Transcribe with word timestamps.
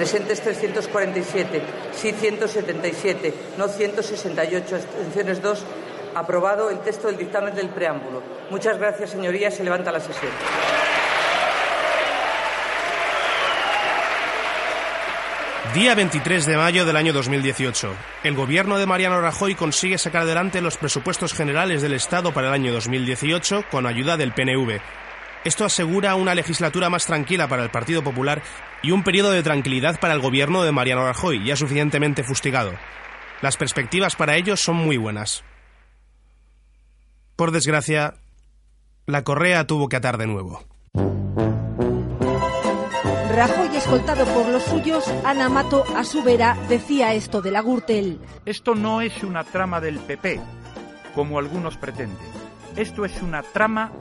Presentes 0.00 0.40
347, 0.40 1.62
sí 1.92 2.12
177, 2.12 3.34
no 3.58 3.68
168, 3.68 4.76
abstenciones 4.76 5.42
2. 5.42 5.64
Aprobado 6.14 6.70
el 6.70 6.78
texto 6.80 7.08
del 7.08 7.18
dictamen 7.18 7.54
del 7.54 7.68
preámbulo. 7.68 8.22
Muchas 8.48 8.78
gracias, 8.78 9.10
señorías. 9.10 9.52
Se 9.52 9.62
levanta 9.62 9.92
la 9.92 10.00
sesión. 10.00 10.32
Día 15.74 15.94
23 15.94 16.46
de 16.46 16.56
mayo 16.56 16.86
del 16.86 16.96
año 16.96 17.12
2018. 17.12 17.92
El 18.24 18.34
gobierno 18.34 18.78
de 18.78 18.86
Mariano 18.86 19.20
Rajoy 19.20 19.54
consigue 19.54 19.98
sacar 19.98 20.22
adelante 20.22 20.62
los 20.62 20.78
presupuestos 20.78 21.34
generales 21.34 21.82
del 21.82 21.92
Estado 21.92 22.32
para 22.32 22.48
el 22.48 22.54
año 22.54 22.72
2018 22.72 23.64
con 23.70 23.86
ayuda 23.86 24.16
del 24.16 24.32
PNV. 24.32 24.80
Esto 25.44 25.64
asegura 25.64 26.14
una 26.16 26.34
legislatura 26.34 26.90
más 26.90 27.06
tranquila 27.06 27.48
para 27.48 27.62
el 27.62 27.70
Partido 27.70 28.04
Popular 28.04 28.42
y 28.82 28.90
un 28.90 29.02
periodo 29.02 29.30
de 29.30 29.42
tranquilidad 29.42 29.98
para 29.98 30.12
el 30.12 30.20
gobierno 30.20 30.62
de 30.62 30.72
Mariano 30.72 31.06
Rajoy, 31.06 31.44
ya 31.44 31.56
suficientemente 31.56 32.22
fustigado. 32.22 32.72
Las 33.40 33.56
perspectivas 33.56 34.16
para 34.16 34.36
ellos 34.36 34.60
son 34.60 34.76
muy 34.76 34.98
buenas. 34.98 35.42
Por 37.36 37.52
desgracia, 37.52 38.14
la 39.06 39.24
correa 39.24 39.66
tuvo 39.66 39.88
que 39.88 39.96
atar 39.96 40.18
de 40.18 40.26
nuevo. 40.26 40.62
Rajoy, 43.34 43.74
escoltado 43.74 44.26
por 44.26 44.46
los 44.48 44.62
suyos, 44.64 45.08
Ana 45.24 45.48
Mato, 45.48 45.84
a 45.96 46.04
su 46.04 46.22
vera, 46.22 46.58
decía 46.68 47.14
esto 47.14 47.40
de 47.40 47.50
la 47.50 47.62
Gürtel. 47.62 48.20
Esto 48.44 48.74
no 48.74 49.00
es 49.00 49.22
una 49.22 49.44
trama 49.44 49.80
del 49.80 49.98
PP, 50.00 50.38
como 51.14 51.38
algunos 51.38 51.78
pretenden. 51.78 52.39
Esto 52.76 53.04
es 53.04 53.20
una 53.22 53.42
trama 53.42 53.92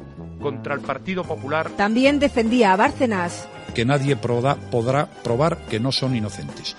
contra 0.42 0.74
el 0.74 0.82
Partido 0.82 1.24
Popular. 1.24 1.70
También 1.72 2.20
defendía 2.20 2.74
a 2.74 2.76
Bárcenas. 2.76 3.48
Que 3.74 3.86
nadie 3.86 4.16
podrá, 4.16 4.56
podrá 4.56 5.08
probar 5.24 5.58
que 5.70 5.80
no 5.80 5.92
son 5.92 6.16
inocentes. 6.16 6.76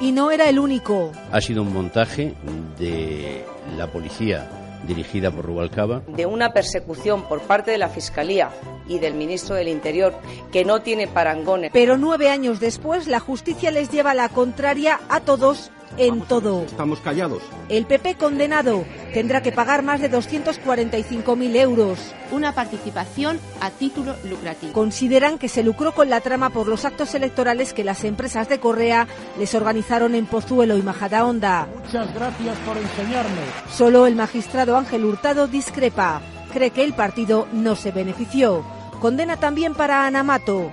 Y 0.00 0.12
no 0.12 0.30
era 0.30 0.48
el 0.48 0.58
único. 0.58 1.12
Ha 1.30 1.40
sido 1.40 1.62
un 1.62 1.72
montaje 1.72 2.34
de 2.78 3.44
la 3.76 3.86
policía 3.86 4.50
dirigida 4.86 5.30
por 5.30 5.46
Rubalcaba. 5.46 6.02
De 6.08 6.26
una 6.26 6.52
persecución 6.52 7.22
por 7.28 7.40
parte 7.42 7.70
de 7.70 7.78
la 7.78 7.88
Fiscalía 7.88 8.50
y 8.86 8.98
del 8.98 9.14
ministro 9.14 9.54
del 9.54 9.68
Interior 9.68 10.14
que 10.52 10.64
no 10.64 10.82
tiene 10.82 11.06
parangones. 11.06 11.70
Pero 11.72 11.96
nueve 11.96 12.28
años 12.28 12.60
después, 12.60 13.06
la 13.06 13.20
justicia 13.20 13.70
les 13.70 13.90
lleva 13.90 14.14
la 14.14 14.28
contraria 14.28 15.00
a 15.08 15.20
todos 15.20 15.70
en 15.96 16.20
todo. 16.22 16.62
Estamos 16.62 17.00
callados. 17.00 17.42
El 17.68 17.86
PP 17.86 18.16
condenado 18.16 18.84
tendrá 19.12 19.42
que 19.42 19.52
pagar 19.52 19.82
más 19.82 20.00
de 20.00 20.10
245.000 20.10 21.56
euros. 21.56 21.98
Una 22.30 22.52
participación 22.52 23.38
a 23.60 23.70
título 23.70 24.14
lucrativo. 24.24 24.72
Consideran 24.72 25.38
que 25.38 25.48
se 25.48 25.62
lucró 25.62 25.92
con 25.94 26.10
la 26.10 26.20
trama 26.20 26.50
por 26.50 26.68
los 26.68 26.84
actos 26.84 27.14
electorales 27.14 27.72
que 27.72 27.84
las 27.84 28.04
empresas 28.04 28.48
de 28.48 28.58
Correa 28.58 29.06
les 29.38 29.54
organizaron 29.54 30.14
en 30.14 30.26
Pozuelo 30.26 30.76
y 30.76 30.82
Majadahonda. 30.82 31.68
Muchas 31.84 32.14
gracias 32.14 32.58
por 32.58 32.76
enseñarme. 32.76 33.42
Solo 33.70 34.06
el 34.06 34.16
magistrado 34.16 34.76
Ángel 34.76 35.04
Hurtado 35.04 35.46
discrepa. 35.46 36.20
Cree 36.52 36.70
que 36.70 36.84
el 36.84 36.94
partido 36.94 37.48
no 37.52 37.76
se 37.76 37.90
benefició. 37.90 38.64
Condena 39.00 39.36
también 39.36 39.74
para 39.74 40.06
Anamato. 40.06 40.72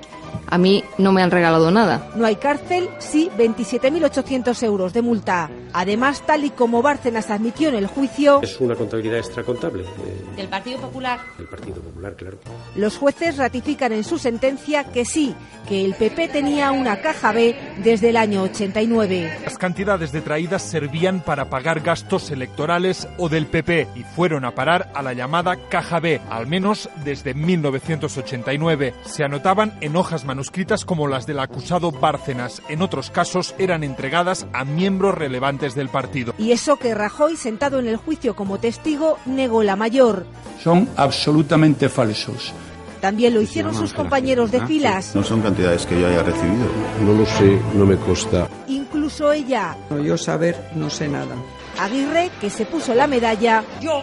A 0.52 0.58
mí 0.58 0.84
no 0.98 1.14
me 1.14 1.24
han 1.24 1.32
regalado 1.32 1.72
nada. 1.72 2.10
No 2.14 2.26
hay 2.26 2.36
cárcel, 2.36 2.90
sí 3.00 3.32
27.800 3.38 4.64
euros 4.64 4.92
de 4.92 5.02
multa. 5.02 5.50
Además, 5.72 6.24
tal 6.26 6.44
y 6.44 6.50
como 6.50 6.82
Bárcenas 6.82 7.30
admitió 7.30 7.70
en 7.70 7.76
el 7.76 7.88
juicio... 7.88 8.42
Es 8.42 8.60
una 8.60 8.76
contabilidad 8.76 9.20
extracontable. 9.20 9.84
Eh, 9.84 10.26
¿Del 10.36 10.50
Partido 10.50 10.80
Popular? 10.80 11.20
Del 11.38 11.48
Partido 11.48 11.82
Popular, 11.82 12.16
claro. 12.16 12.38
Los 12.76 12.98
jueces 12.98 13.38
ratifican 13.38 13.94
en 13.94 14.04
su 14.04 14.18
sentencia 14.18 14.84
que 14.84 15.06
sí, 15.06 15.34
que 15.70 15.86
el 15.86 15.94
PP 15.94 16.28
tenía 16.28 16.74
una 16.74 17.00
caja 17.02 17.32
B 17.32 17.56
desde 17.82 18.10
el 18.10 18.18
año 18.18 18.44
89. 18.44 19.40
Las 19.46 19.58
cantidades 19.58 20.12
detraídas 20.12 20.64
servían 20.64 21.22
para 21.22 21.50
pagar 21.50 21.80
gastos 21.80 22.30
electorales 22.30 23.08
o 23.18 23.30
del 23.30 23.48
PP 23.48 23.88
y 23.96 24.04
fueron 24.04 24.44
a 24.44 24.52
parar 24.52 24.92
a 24.94 25.02
la 25.02 25.14
llamada 25.14 25.56
caja 25.70 26.02
B, 26.02 26.20
al 26.30 26.48
menos 26.48 26.90
desde 27.06 27.34
1989. 27.34 28.94
Se 29.06 29.24
anotaban 29.24 29.78
en 29.80 29.96
hojas 29.96 30.26
manuscritas 30.42 30.86
como 30.86 31.08
las 31.08 31.28
del 31.28 31.38
acusado 31.38 31.92
Bárcenas. 31.92 32.64
En 32.68 32.82
otros 32.82 33.12
casos 33.12 33.54
eran 33.60 33.84
entregadas 33.84 34.48
a 34.54 34.66
miembros 34.66 35.14
relevantes 35.14 35.76
del 35.76 35.88
partido. 35.88 36.34
Y 36.40 36.52
eso 36.52 36.78
que 36.78 36.96
Rajoy, 36.96 37.38
sentado 37.38 37.78
en 37.78 37.88
el 37.88 37.98
juicio 37.98 38.36
como 38.36 38.58
testigo, 38.58 39.20
negó 39.28 39.62
la 39.62 39.76
mayor. 39.76 40.26
Son 40.64 40.90
absolutamente 40.98 41.90
falsos. 41.90 42.54
También 43.02 43.36
lo 43.36 43.42
hicieron 43.42 43.76
sus 43.76 43.94
compañeros 43.94 44.52
de 44.52 44.66
filas. 44.66 45.16
No 45.16 45.24
son 45.24 45.42
cantidades 45.42 45.86
que 45.86 46.02
yo 46.02 46.08
haya 46.08 46.24
recibido. 46.24 46.66
No 47.06 47.14
lo 47.14 47.26
sé, 47.28 47.60
no 47.76 47.86
me 47.86 47.98
consta. 47.98 48.48
Incluso 48.68 49.32
ella. 49.32 49.78
No, 49.92 50.00
yo 50.00 50.18
saber, 50.18 50.72
no 50.74 50.90
sé 50.90 51.08
nada. 51.08 51.36
Aguirre, 51.80 52.32
que 52.42 52.50
se 52.50 52.66
puso 52.66 52.96
la 52.96 53.06
medalla. 53.06 53.64
Yo 53.80 54.02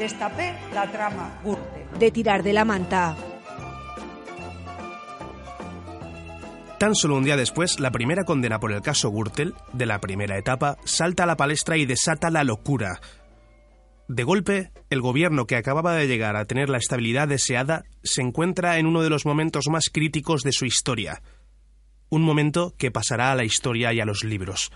destapé 0.00 0.58
la 0.74 0.90
trama 0.90 1.38
Gürtel. 1.44 1.86
De 1.96 2.10
tirar 2.10 2.42
de 2.42 2.52
la 2.52 2.64
manta. 2.64 3.14
Tan 6.78 6.94
solo 6.94 7.16
un 7.16 7.24
día 7.24 7.36
después, 7.36 7.80
la 7.80 7.90
primera 7.90 8.22
condena 8.22 8.60
por 8.60 8.70
el 8.70 8.82
caso 8.82 9.10
Gürtel, 9.10 9.52
de 9.72 9.84
la 9.84 10.00
primera 10.00 10.38
etapa, 10.38 10.76
salta 10.84 11.24
a 11.24 11.26
la 11.26 11.36
palestra 11.36 11.76
y 11.76 11.86
desata 11.86 12.30
la 12.30 12.44
locura. 12.44 13.00
De 14.06 14.22
golpe, 14.22 14.70
el 14.88 15.00
gobierno 15.00 15.48
que 15.48 15.56
acababa 15.56 15.94
de 15.94 16.06
llegar 16.06 16.36
a 16.36 16.44
tener 16.44 16.68
la 16.68 16.78
estabilidad 16.78 17.26
deseada 17.26 17.84
se 18.04 18.22
encuentra 18.22 18.78
en 18.78 18.86
uno 18.86 19.02
de 19.02 19.10
los 19.10 19.26
momentos 19.26 19.66
más 19.68 19.90
críticos 19.92 20.44
de 20.44 20.52
su 20.52 20.66
historia. 20.66 21.20
Un 22.10 22.22
momento 22.22 22.72
que 22.78 22.92
pasará 22.92 23.32
a 23.32 23.34
la 23.34 23.44
historia 23.44 23.92
y 23.92 23.98
a 23.98 24.04
los 24.04 24.22
libros. 24.22 24.70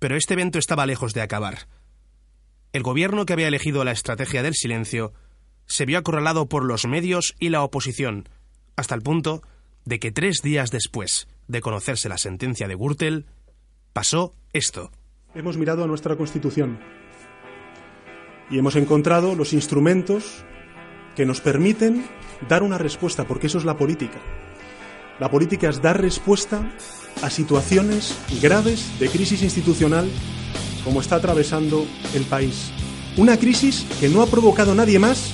Pero 0.00 0.16
este 0.16 0.34
evento 0.34 0.58
estaba 0.58 0.84
lejos 0.84 1.14
de 1.14 1.22
acabar. 1.22 1.68
El 2.72 2.82
gobierno 2.82 3.24
que 3.24 3.34
había 3.34 3.48
elegido 3.48 3.84
la 3.84 3.92
estrategia 3.92 4.42
del 4.42 4.54
silencio 4.54 5.12
se 5.66 5.86
vio 5.86 5.98
acorralado 5.98 6.48
por 6.48 6.64
los 6.64 6.86
medios 6.86 7.36
y 7.38 7.50
la 7.50 7.62
oposición, 7.62 8.28
hasta 8.74 8.96
el 8.96 9.02
punto 9.02 9.42
de 9.84 10.00
que 10.00 10.10
tres 10.10 10.40
días 10.42 10.72
después 10.72 11.28
de 11.48 11.60
conocerse 11.60 12.08
la 12.08 12.18
sentencia 12.18 12.68
de 12.68 12.74
Gürtel, 12.74 13.26
pasó 13.92 14.34
esto. 14.52 14.90
Hemos 15.34 15.56
mirado 15.56 15.84
a 15.84 15.86
nuestra 15.86 16.16
Constitución 16.16 16.78
y 18.50 18.58
hemos 18.58 18.76
encontrado 18.76 19.34
los 19.34 19.52
instrumentos 19.52 20.44
que 21.14 21.26
nos 21.26 21.40
permiten 21.40 22.04
dar 22.48 22.62
una 22.62 22.78
respuesta, 22.78 23.26
porque 23.26 23.46
eso 23.46 23.58
es 23.58 23.64
la 23.64 23.76
política. 23.76 24.20
La 25.18 25.30
política 25.30 25.70
es 25.70 25.80
dar 25.80 26.00
respuesta 26.00 26.70
a 27.22 27.30
situaciones 27.30 28.16
graves 28.42 28.98
de 29.00 29.08
crisis 29.08 29.42
institucional 29.42 30.08
como 30.84 31.00
está 31.00 31.16
atravesando 31.16 31.86
el 32.14 32.24
país. 32.24 32.70
Una 33.16 33.38
crisis 33.38 33.86
que 33.98 34.08
no 34.08 34.22
ha 34.22 34.26
provocado 34.26 34.74
nadie 34.74 34.98
más 34.98 35.32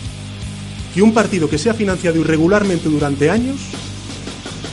que 0.94 1.02
un 1.02 1.12
partido 1.12 1.50
que 1.50 1.58
se 1.58 1.68
ha 1.68 1.74
financiado 1.74 2.20
irregularmente 2.20 2.88
durante 2.88 3.28
años 3.28 3.58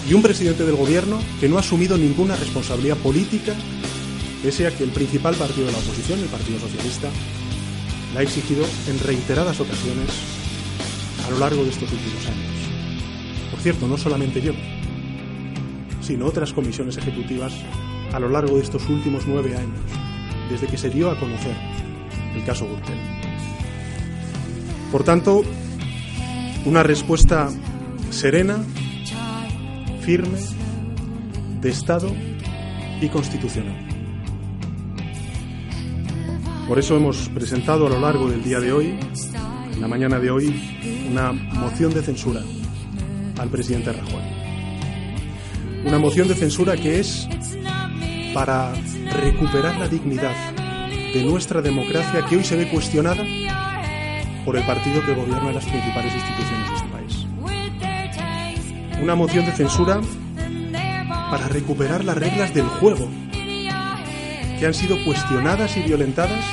y 0.09 0.14
un 0.16 0.24
presidente 0.24 0.66
del 0.66 0.75
gobierno 0.75 1.20
que 1.40 1.47
no 1.47 1.58
ha 1.58 1.59
asumido 1.59 1.96
ninguna 1.96 2.36
responsabilidad 2.36 2.97
política, 2.97 3.53
pese 4.42 4.66
a 4.66 4.75
que 4.75 4.84
el 4.84 4.90
principal 4.90 5.36
partido 5.36 5.68
de 5.68 5.72
la 5.72 5.78
oposición, 5.78 6.20
el 6.20 6.25
Partido 6.25 6.59
Socialista, 6.59 7.09
la 8.16 8.22
ha 8.22 8.24
exigido 8.24 8.66
en 8.88 9.00
reiteradas 9.00 9.59
ocasiones 9.59 10.09
a 11.28 11.30
lo 11.30 11.38
largo 11.38 11.64
de 11.64 11.70
estos 11.70 11.92
últimos 11.92 12.25
años. 12.25 13.52
Por 13.52 13.59
cierto, 13.59 13.88
no 13.88 13.97
solamente 13.97 14.42
yo, 14.42 14.53
sino 16.02 16.26
otras 16.26 16.53
comisiones 16.53 16.97
ejecutivas 16.97 17.53
a 18.12 18.20
lo 18.20 18.30
largo 18.30 18.56
de 18.56 18.64
estos 18.64 18.90
últimos 18.90 19.26
nueve 19.28 19.56
años, 19.56 19.80
desde 20.50 20.66
que 20.66 20.78
se 20.80 20.90
dio 20.90 21.12
a 21.12 21.20
conocer 21.20 21.56
el 22.36 22.44
caso 22.46 22.66
Gürtel. 22.68 22.97
Por 24.91 25.03
tanto, 25.03 25.44
una 26.66 26.82
respuesta 26.82 27.52
serena, 28.09 28.58
firme, 30.09 30.40
de 31.61 31.70
Estado 31.70 32.11
y 33.00 33.08
constitucional. 33.09 33.78
Por 36.67 36.79
eso 36.79 36.97
hemos 36.97 37.29
presentado 37.29 37.85
a 37.85 37.91
lo 37.91 38.00
largo 38.00 38.28
del 38.28 38.44
día 38.44 38.59
de 38.59 38.72
hoy, 38.72 38.97
en 39.72 39.79
la 39.79 39.88
mañana 39.88 40.17
de 40.17 40.32
hoy, 40.32 41.08
una 41.11 41.32
moción 41.32 41.94
de 41.94 42.02
censura 42.02 42.41
al 43.38 43.50
presidente 43.50 43.94
Rajoy. 43.94 44.23
Una 45.85 46.00
moción 46.00 46.28
de 46.28 46.34
censura 46.34 46.76
que 46.76 47.00
es 47.00 47.29
para 48.34 48.73
recuperar 49.12 49.78
la 49.78 49.88
dignidad 49.88 50.34
de 51.14 51.23
nuestra 51.23 51.62
democracia 51.62 52.26
que 52.26 52.38
hoy 52.38 52.44
se 52.44 52.55
ve 52.55 52.67
cuestionada 52.72 53.23
por 54.44 54.58
el 54.58 54.66
partido 54.66 55.05
que 55.05 55.14
gobierna 55.14 55.52
las 55.52 55.66
principales 55.66 56.16
instituciones 56.16 56.89
una 59.01 59.16
moción 59.16 59.46
de 59.46 59.51
censura 59.51 60.01
para 61.29 61.47
recuperar 61.47 62.03
las 62.03 62.17
reglas 62.17 62.53
del 62.53 62.66
juego, 62.66 63.07
que 64.59 64.66
han 64.66 64.73
sido 64.73 65.03
cuestionadas 65.05 65.78
y 65.78 65.81
violentadas 65.81 66.43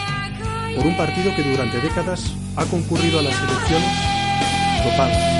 por 0.76 0.86
un 0.86 0.96
partido 0.96 1.34
que 1.34 1.42
durante 1.42 1.80
décadas 1.80 2.34
ha 2.56 2.64
concurrido 2.66 3.18
a 3.18 3.22
las 3.22 3.34
elecciones 3.40 3.90
dopado. 4.84 5.36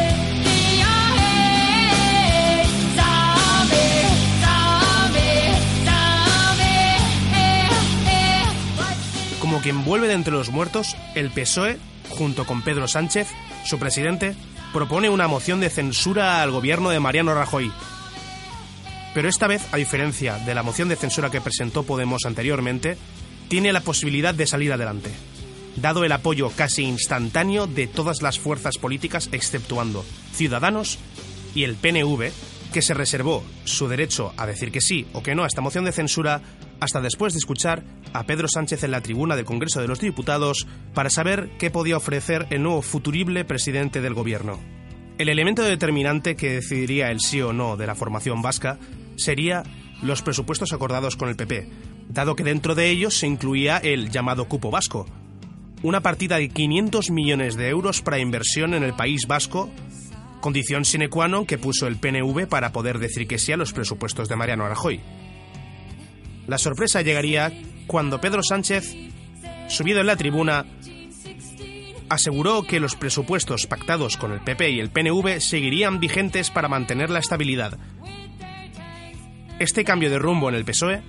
Como 9.41 9.61
quien 9.61 9.85
vuelve 9.85 10.09
de 10.09 10.15
entre 10.15 10.33
los 10.33 10.51
muertos, 10.51 10.97
el 11.15 11.31
PSOE, 11.31 11.79
junto 12.11 12.47
con 12.47 12.63
Pedro 12.63 12.89
Sánchez, 12.89 13.29
su 13.65 13.79
presidente, 13.79 14.35
propone 14.77 15.09
una 15.09 15.27
moción 15.27 15.59
de 15.59 15.71
censura 15.71 16.43
al 16.43 16.51
gobierno 16.51 16.91
de 16.91 17.01
Mariano 17.01 17.35
Rajoy. 17.35 17.73
Pero 19.15 19.27
esta 19.27 19.47
vez, 19.47 19.67
a 19.73 19.79
diferencia 19.79 20.37
de 20.37 20.55
la 20.55 20.63
moción 20.63 20.91
de 20.91 20.97
censura 20.97 21.31
que 21.31 21.41
presentó 21.41 21.83
Podemos 21.85 22.27
anteriormente, 22.27 22.99
tiene 23.49 23.73
la 23.73 23.81
posibilidad 23.81 24.35
de 24.35 24.47
salir 24.47 24.75
adelante, 24.75 25.11
dado 25.77 26.05
el 26.05 26.13
apoyo 26.13 26.51
casi 26.55 26.83
instantáneo 26.83 27.67
de 27.67 27.87
todas 27.87 28.21
las 28.21 28.39
fuerzas 28.39 28.77
políticas 28.77 29.31
exceptuando 29.33 30.05
Ciudadanos 30.35 30.99
y 31.55 31.65
el 31.65 31.77
PNV, 31.77 32.31
que 32.71 32.83
se 32.83 32.93
reservó 32.93 33.43
su 33.65 33.89
derecho 33.89 34.35
a 34.37 34.45
decir 34.45 34.73
que 34.73 34.83
sí 34.83 35.07
o 35.15 35.23
que 35.23 35.35
no 35.35 35.45
a 35.45 35.47
esta 35.47 35.63
moción 35.63 35.87
de 35.87 35.93
censura 35.93 36.43
hasta 36.81 37.01
después 37.01 37.33
de 37.33 37.39
escuchar 37.39 37.83
a 38.13 38.25
Pedro 38.25 38.49
Sánchez 38.49 38.85
en 38.85 38.91
la 38.91 39.01
tribuna 39.01 39.37
del 39.37 39.45
Congreso 39.45 39.81
de 39.81 39.89
los 39.89 40.01
Diputados 40.01 40.67
para 40.95 41.11
saber 41.11 41.51
qué 41.59 41.71
podía 41.71 41.97
ofrecer 41.97 42.47
el 42.51 42.63
nuevo 42.63 42.83
futurible 42.83 43.45
presidente 43.45 44.01
del 44.01 44.15
gobierno. 44.15 44.59
El 45.19 45.29
elemento 45.29 45.63
determinante 45.63 46.37
que 46.37 46.55
decidiría 46.55 47.11
el 47.11 47.21
sí 47.21 47.41
o 47.41 47.53
no 47.53 47.77
de 47.77 47.87
la 47.87 47.95
formación 47.95 48.43
vasca 48.43 48.79
sería 49.17 49.63
los 50.03 50.23
presupuestos 50.23 50.73
acordados 50.73 51.17
con 51.17 51.29
el 51.29 51.37
PP, 51.37 51.69
dado 52.09 52.37
que 52.37 52.45
dentro 52.45 52.75
de 52.75 52.91
ellos 52.91 53.19
se 53.19 53.27
incluía 53.27 53.79
el 53.79 54.11
llamado 54.11 54.47
cupo 54.47 54.71
vasco, 54.71 55.07
una 55.83 56.01
partida 56.01 56.37
de 56.37 56.49
500 56.49 57.11
millones 57.11 57.57
de 57.57 57.69
euros 57.69 58.03
para 58.03 58.19
inversión 58.19 58.75
en 58.75 58.83
el 58.83 58.95
País 58.95 59.27
Vasco 59.27 59.71
condición 60.41 60.85
sine 60.85 61.09
qua 61.11 61.27
non 61.27 61.43
que 61.43 61.59
puso 61.59 61.91
el 61.91 61.99
PNV 61.99 62.47
para 62.47 62.71
poder 62.71 63.03
decir 63.03 63.27
que 63.27 63.35
sí 63.35 63.51
a 63.51 63.59
los 63.59 63.75
presupuestos 63.75 64.29
de 64.29 64.37
Mariano 64.37 64.69
Rajoy. 64.69 65.03
La 66.47 66.59
sorpresa 66.59 67.03
llegaría 67.03 67.53
cuando 67.87 68.21
Pedro 68.21 68.43
Sánchez, 68.43 68.95
subido 69.69 70.01
en 70.01 70.07
la 70.07 70.17
tribuna, 70.17 70.67
aseguró 72.09 72.63
que 72.63 72.81
los 72.81 72.97
presupuestos 72.97 73.67
pactados 73.67 74.17
con 74.17 74.33
el 74.33 74.41
PP 74.41 74.71
y 74.71 74.81
el 74.81 74.91
PNV 74.91 75.41
seguirían 75.41 75.99
vigentes 76.01 76.51
para 76.51 76.69
mantener 76.69 77.11
la 77.11 77.19
estabilidad. 77.19 77.79
Este 79.59 79.85
cambio 79.85 80.11
de 80.11 80.19
rumbo 80.19 80.49
en 80.49 80.55
el 80.55 80.65
PSOE 80.65 81.03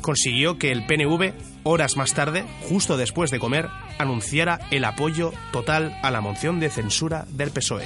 consiguió 0.00 0.58
que 0.58 0.72
el 0.72 0.86
PNV, 0.86 1.34
horas 1.64 1.96
más 1.96 2.14
tarde, 2.14 2.44
justo 2.68 2.96
después 2.96 3.30
de 3.30 3.38
comer, 3.38 3.68
anunciara 3.98 4.60
el 4.70 4.84
apoyo 4.84 5.32
total 5.52 5.98
a 6.02 6.10
la 6.10 6.20
moción 6.20 6.60
de 6.60 6.70
censura 6.70 7.26
del 7.30 7.50
PSOE 7.50 7.84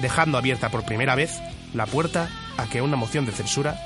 dejando 0.00 0.38
abierta 0.38 0.70
por 0.70 0.84
primera 0.84 1.14
vez 1.14 1.40
la 1.74 1.86
puerta 1.86 2.30
a 2.56 2.66
que 2.66 2.82
una 2.82 2.96
moción 2.96 3.26
de 3.26 3.32
censura 3.32 3.76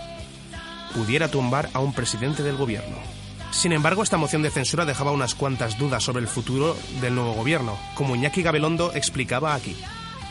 pudiera 0.95 1.29
tumbar 1.29 1.69
a 1.73 1.81
un 1.81 1.93
presidente 1.93 2.43
del 2.43 2.57
gobierno. 2.57 2.97
Sin 3.53 3.73
embargo, 3.73 4.03
esta 4.03 4.17
moción 4.17 4.43
de 4.43 4.51
censura 4.51 4.87
dejaba 4.87 5.13
unas 5.13 5.35
cuantas 5.35 5.79
dudas 5.79 6.03
sobre 6.03 6.23
el 6.23 6.29
futuro 6.29 6.75
del 7.01 7.15
nuevo 7.15 7.35
gobierno, 7.35 7.79
como 7.95 8.17
Iñaki 8.17 8.43
Gabelondo 8.43 8.93
explicaba 8.95 9.55
aquí. 9.55 9.77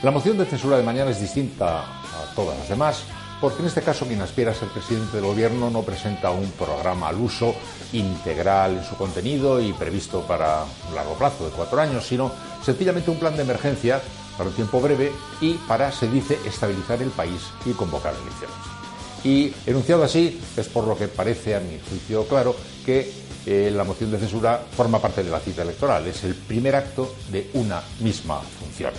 La 0.02 0.10
moción 0.10 0.38
de 0.38 0.46
censura 0.46 0.78
de 0.78 0.84
mañana 0.84 1.12
es 1.12 1.22
distinta 1.22 1.82
a 1.82 2.36
todas 2.36 2.58
las 2.58 2.68
demás, 2.68 3.04
porque 3.40 3.62
en 3.62 3.68
este 3.68 3.84
caso 3.84 4.08
quien 4.08 4.22
aspira 4.22 4.52
a 4.52 4.56
ser 4.56 4.70
presidente 4.70 5.18
del 5.18 5.26
gobierno 5.26 5.70
no 5.70 5.84
presenta 5.84 6.32
un 6.32 6.50
programa 6.52 7.10
al 7.10 7.18
uso 7.18 7.56
integral 7.94 8.78
en 8.78 8.84
su 8.84 8.96
contenido 8.96 9.62
y 9.62 9.74
previsto 9.74 10.22
para 10.22 10.64
un 10.90 10.96
largo 10.96 11.14
plazo 11.14 11.46
de 11.46 11.52
cuatro 11.52 11.80
años, 11.80 12.06
sino 12.06 12.32
sencillamente 12.64 13.12
un 13.12 13.18
plan 13.18 13.36
de 13.36 13.44
emergencia 13.44 14.02
para 14.36 14.50
un 14.50 14.56
tiempo 14.56 14.82
breve 14.82 15.12
y 15.40 15.54
para, 15.68 15.92
se 15.92 16.08
dice, 16.08 16.40
estabilizar 16.46 17.02
el 17.02 17.10
país 17.10 17.42
y 17.66 17.72
convocar 17.74 18.16
elecciones. 18.16 18.81
Y 19.24 19.54
enunciado 19.66 20.04
así, 20.04 20.40
es 20.58 20.68
por 20.68 20.88
lo 20.88 20.98
que 20.98 21.08
parece, 21.08 21.56
a 21.56 21.60
mi 21.60 21.80
juicio 21.90 22.26
claro, 22.26 22.56
que 22.86 23.12
eh, 23.46 23.72
la 23.74 23.84
moción 23.84 24.12
de 24.12 24.18
censura 24.18 24.64
forma 24.76 25.00
parte 25.00 25.24
de 25.24 25.30
la 25.30 25.40
cita 25.40 25.62
electoral, 25.62 26.08
es 26.08 26.24
el 26.24 26.36
primer 26.36 26.76
acto 26.76 27.16
de 27.32 27.50
una 27.54 27.82
misma 28.00 28.40
función. 28.40 28.94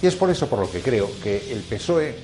Y 0.00 0.06
es 0.06 0.16
por 0.16 0.30
eso 0.30 0.48
por 0.48 0.58
lo 0.58 0.70
que 0.70 0.80
creo 0.80 1.08
que 1.22 1.52
el 1.52 1.60
PSOE 1.60 2.14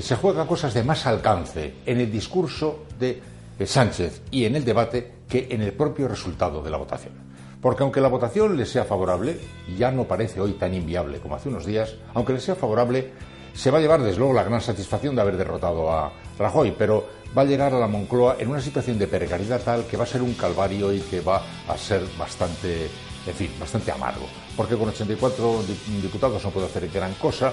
se 0.00 0.16
juega 0.16 0.46
cosas 0.46 0.72
de 0.72 0.82
más 0.82 1.06
alcance 1.06 1.74
en 1.84 2.00
el 2.00 2.10
discurso 2.10 2.84
de 2.98 3.20
Sánchez 3.66 4.22
y 4.30 4.44
en 4.44 4.56
el 4.56 4.64
debate 4.64 5.12
que 5.28 5.48
en 5.50 5.62
el 5.62 5.72
propio 5.72 6.08
resultado 6.08 6.62
de 6.62 6.70
la 6.70 6.78
votación. 6.78 7.14
Porque 7.60 7.82
aunque 7.82 8.00
la 8.00 8.08
votación 8.08 8.56
le 8.56 8.66
sea 8.66 8.84
favorable, 8.84 9.38
ya 9.78 9.92
no 9.92 10.04
parece 10.04 10.40
hoy 10.40 10.52
tan 10.54 10.74
inviable 10.74 11.18
como 11.18 11.36
hace 11.36 11.48
unos 11.48 11.64
días, 11.64 11.94
aunque 12.14 12.32
le 12.32 12.40
sea 12.40 12.56
favorable, 12.56 13.12
se 13.54 13.70
va 13.70 13.78
a 13.78 13.80
llevar 13.80 14.02
desde 14.02 14.18
luego 14.18 14.32
la 14.32 14.44
gran 14.44 14.60
satisfacción 14.60 15.14
de 15.14 15.22
haber 15.22 15.36
derrotado 15.36 15.90
a 15.90 16.12
Rajoy, 16.38 16.74
pero 16.76 17.06
va 17.36 17.42
a 17.42 17.44
llegar 17.44 17.72
a 17.74 17.78
la 17.78 17.86
Moncloa 17.86 18.36
en 18.38 18.48
una 18.48 18.60
situación 18.60 18.98
de 18.98 19.06
precariedad 19.06 19.60
tal 19.62 19.86
que 19.86 19.96
va 19.96 20.04
a 20.04 20.06
ser 20.06 20.22
un 20.22 20.34
calvario 20.34 20.92
y 20.92 21.00
que 21.00 21.20
va 21.20 21.42
a 21.68 21.76
ser 21.76 22.02
bastante, 22.18 22.90
en 23.26 23.34
fin, 23.34 23.50
bastante 23.58 23.90
amargo. 23.90 24.26
Porque 24.56 24.76
con 24.76 24.88
84 24.88 25.62
diputados 26.02 26.44
no 26.44 26.50
puede 26.50 26.66
hacer 26.66 26.88
gran 26.88 27.14
cosa 27.14 27.52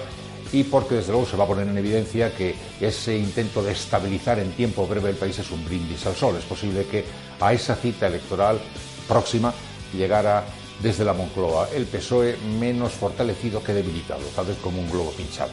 y 0.52 0.64
porque 0.64 0.96
desde 0.96 1.12
luego 1.12 1.26
se 1.26 1.36
va 1.36 1.44
a 1.44 1.46
poner 1.46 1.68
en 1.68 1.78
evidencia 1.78 2.34
que 2.34 2.54
ese 2.80 3.16
intento 3.16 3.62
de 3.62 3.72
estabilizar 3.72 4.38
en 4.38 4.52
tiempo 4.52 4.86
breve 4.86 5.10
el 5.10 5.16
país 5.16 5.38
es 5.38 5.50
un 5.50 5.64
brindis 5.64 6.06
al 6.06 6.16
sol. 6.16 6.36
Es 6.36 6.44
posible 6.44 6.86
que 6.86 7.04
a 7.40 7.52
esa 7.52 7.76
cita 7.76 8.06
electoral 8.06 8.58
próxima 9.08 9.52
llegara 9.94 10.44
desde 10.82 11.04
la 11.04 11.12
Moncloa 11.12 11.68
el 11.74 11.86
PSOE 11.86 12.36
menos 12.58 12.92
fortalecido 12.92 13.62
que 13.62 13.74
debilitado, 13.74 14.22
tal 14.34 14.46
vez 14.46 14.56
como 14.58 14.80
un 14.80 14.90
globo 14.90 15.10
pinchado. 15.12 15.50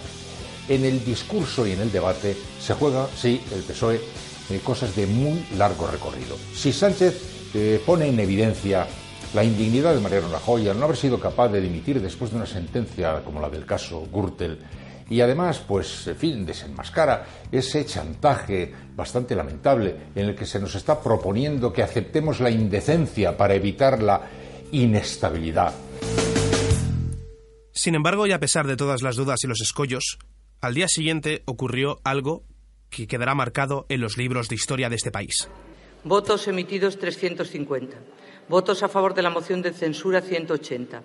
En 0.69 0.85
el 0.85 1.03
discurso 1.03 1.65
y 1.65 1.71
en 1.71 1.81
el 1.81 1.91
debate 1.91 2.35
se 2.59 2.73
juega, 2.73 3.07
sí, 3.15 3.41
el 3.53 3.63
PSOE, 3.63 4.01
eh, 4.49 4.59
cosas 4.63 4.95
de 4.95 5.07
muy 5.07 5.45
largo 5.57 5.87
recorrido. 5.87 6.37
Si 6.53 6.73
Sánchez 6.73 7.51
eh, 7.53 7.81
pone 7.85 8.07
en 8.07 8.19
evidencia 8.19 8.87
la 9.33 9.43
indignidad 9.43 9.93
de 9.93 9.99
Mariano 9.99 10.29
Rajoy 10.29 10.67
al 10.67 10.79
no 10.79 10.85
haber 10.85 10.97
sido 10.97 11.19
capaz 11.19 11.49
de 11.49 11.61
dimitir 11.61 12.01
después 12.01 12.31
de 12.31 12.37
una 12.37 12.45
sentencia 12.45 13.23
como 13.23 13.41
la 13.41 13.49
del 13.49 13.65
caso 13.65 14.07
Gürtel, 14.11 14.59
y 15.09 15.21
además, 15.21 15.63
pues, 15.65 16.07
en 16.07 16.15
fin, 16.17 16.45
desenmascara 16.45 17.25
ese 17.51 17.85
chantaje 17.85 18.73
bastante 18.95 19.35
lamentable 19.35 19.95
en 20.15 20.29
el 20.29 20.35
que 20.35 20.45
se 20.45 20.59
nos 20.59 20.75
está 20.75 21.01
proponiendo 21.01 21.71
que 21.71 21.81
aceptemos 21.81 22.39
la 22.41 22.49
indecencia 22.49 23.37
para 23.37 23.55
evitar 23.55 24.01
la 24.03 24.21
inestabilidad. 24.71 25.73
Sin 27.71 27.95
embargo, 27.95 28.27
y 28.27 28.33
a 28.33 28.39
pesar 28.39 28.67
de 28.67 28.75
todas 28.75 29.01
las 29.01 29.15
dudas 29.15 29.43
y 29.43 29.47
los 29.47 29.61
escollos, 29.61 30.17
al 30.61 30.73
día 30.73 30.87
siguiente 30.87 31.43
ocurrió 31.45 31.99
algo 32.03 32.43
que 32.89 33.07
quedará 33.07 33.35
marcado 33.35 33.85
en 33.89 34.01
los 34.01 34.17
libros 34.17 34.49
de 34.49 34.55
historia 34.55 34.89
de 34.89 34.95
este 34.95 35.11
país. 35.11 35.49
Votos 36.03 36.47
emitidos 36.47 36.97
350. 36.97 37.97
Votos 38.47 38.81
a 38.81 38.87
favor 38.87 39.13
de 39.13 39.21
la 39.21 39.29
moción 39.29 39.61
de 39.61 39.73
censura 39.73 40.21
180. 40.21 41.03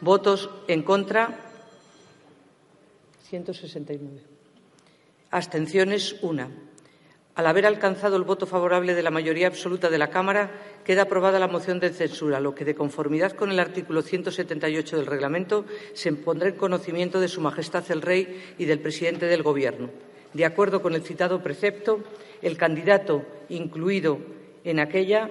Votos 0.00 0.50
en 0.68 0.82
contra 0.82 1.40
169. 3.28 4.22
Abstenciones, 5.30 6.16
una. 6.22 6.50
Al 7.36 7.46
haber 7.46 7.66
alcanzado 7.66 8.16
el 8.16 8.22
voto 8.22 8.46
favorable 8.46 8.94
de 8.94 9.02
la 9.02 9.10
mayoría 9.10 9.46
absoluta 9.46 9.90
de 9.90 9.98
la 9.98 10.08
Cámara, 10.08 10.50
queda 10.82 11.02
aprobada 11.02 11.38
la 11.38 11.48
moción 11.48 11.78
de 11.78 11.90
censura, 11.90 12.40
lo 12.40 12.54
que, 12.54 12.64
de 12.64 12.74
conformidad 12.74 13.32
con 13.32 13.50
el 13.50 13.60
artículo 13.60 14.00
178 14.00 14.96
del 14.96 15.04
reglamento, 15.04 15.66
se 15.92 16.10
pondrá 16.14 16.48
en 16.48 16.56
conocimiento 16.56 17.20
de 17.20 17.28
Su 17.28 17.42
Majestad 17.42 17.84
el 17.90 18.00
Rey 18.00 18.54
y 18.56 18.64
del 18.64 18.80
presidente 18.80 19.26
del 19.26 19.42
Gobierno. 19.42 19.90
De 20.32 20.46
acuerdo 20.46 20.80
con 20.80 20.94
el 20.94 21.02
citado 21.02 21.42
precepto, 21.42 22.00
el 22.40 22.56
candidato 22.56 23.22
incluido 23.50 24.18
en 24.64 24.80
aquella 24.80 25.30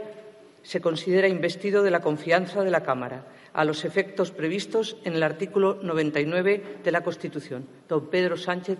se 0.61 0.81
considera 0.81 1.27
investido 1.27 1.81
de 1.81 1.89
la 1.89 2.01
confianza 2.01 2.63
de 2.63 2.69
la 2.69 2.83
Cámara 2.83 3.25
a 3.51 3.65
los 3.65 3.83
efectos 3.83 4.29
previstos 4.29 4.97
en 5.05 5.15
el 5.15 5.23
artículo 5.23 5.79
99 5.81 6.81
de 6.83 6.91
la 6.91 7.01
Constitución. 7.01 7.65
Don 7.89 8.11
Pedro 8.11 8.37
Sánchez 8.37 8.77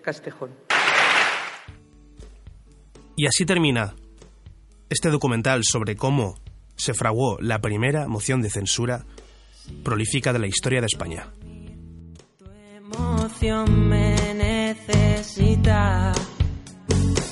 Castejón. 0.00 0.71
Y 3.16 3.26
así 3.26 3.44
termina 3.44 3.94
este 4.88 5.10
documental 5.10 5.62
sobre 5.64 5.96
cómo 5.96 6.38
se 6.76 6.94
fraguó 6.94 7.38
la 7.40 7.60
primera 7.60 8.08
moción 8.08 8.42
de 8.42 8.50
censura 8.50 9.04
prolífica 9.84 10.32
de 10.32 10.38
la 10.38 10.46
historia 10.46 10.80
de 10.80 10.86
España. 10.86 11.32
emoción 12.76 13.88
me 13.88 14.16
necesita, 14.34 16.12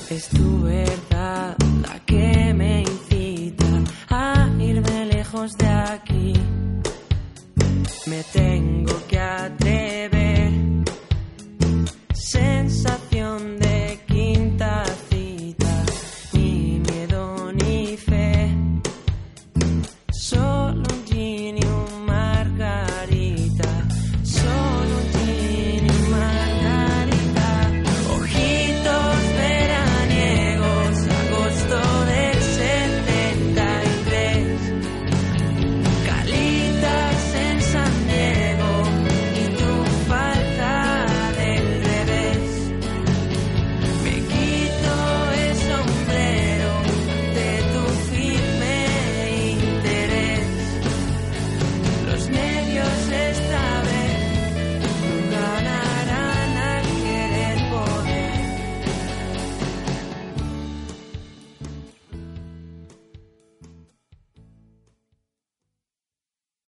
es 0.09 0.29
tu 0.29 0.61
verdad 0.61 1.57
la 1.81 1.99
que 2.05 2.53
me 2.53 2.81
incita 2.81 3.83
a 4.09 4.49
irme 4.59 5.05
lejos 5.07 5.51
de 5.57 5.67
aquí. 5.67 6.33